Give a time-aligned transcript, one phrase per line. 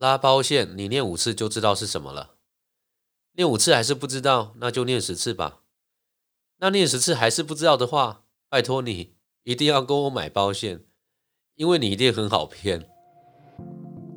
[0.00, 2.30] 拉包线，你念五次就知道是什么了。
[3.34, 5.60] 念五次还是不知道，那就念十次吧。
[6.60, 10.86] 那念十次还是不知道的话，拜托你一定要跟我买包线，
[11.54, 12.88] 因为你一定很好骗。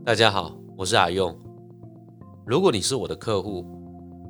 [0.05, 1.37] 大家好，我是阿用。
[2.47, 3.65] 如果你是我的客户，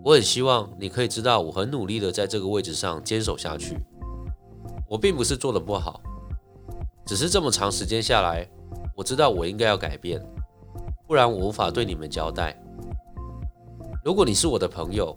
[0.04, 3.78] 我很希望你可以知道我很努力的在这个位置上坚守下去。
[4.90, 6.02] 我并不是做的不好，
[7.06, 8.50] 只是这么长时间下来，
[8.96, 10.20] 我知道我应该要改变，
[11.14, 12.60] 不然我无法对你们交代。
[14.04, 15.16] 如果你是我的朋友，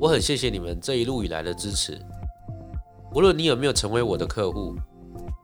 [0.00, 2.00] 我很谢谢你们这一路以来的支持。
[3.14, 4.74] 无论你有没有成为我的客户，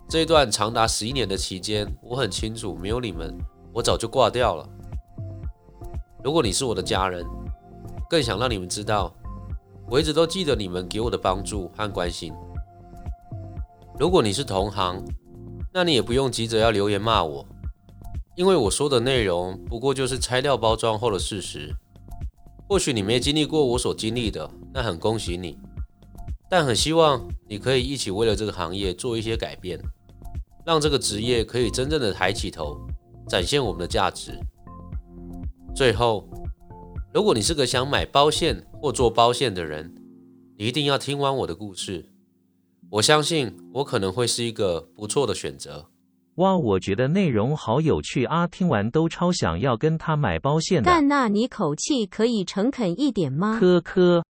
[0.09, 3.37] 这一段长达十一年的期间，我很清楚，没有你们，
[3.71, 4.67] 我早就挂掉了。
[6.25, 7.23] 如果你是我的家人，
[8.09, 9.13] 更想让你们知道，
[9.91, 12.33] 我一直都记得你们给我的帮助和关心。
[13.99, 15.05] 如果你是同行，
[15.71, 17.47] 那你也不用急着要留言骂我，
[18.35, 21.75] 因为我说的内容不过就是拆掉包装后的事实。
[22.69, 25.59] 或许你没经历过我所经历的，那很恭喜你。
[26.49, 29.79] 但很希望你可以一起为了这个行业做一些改变，
[30.65, 32.81] 让这个职业可以真正的抬起头，
[33.29, 34.39] 展现我们的价值。
[35.75, 36.29] 最后，
[37.13, 39.95] 如果你是个想买包线或做包线的人，
[40.57, 42.09] 你一定要听完我的故事。
[42.91, 45.89] 我相信我可能会是一个不错的选择。
[46.37, 48.47] 哇，我觉得内容好有趣啊！
[48.47, 50.91] 听完都超想要跟他买包线的。
[50.91, 53.59] 但，那你口气可以诚恳一点吗？
[53.61, 54.25] 科科。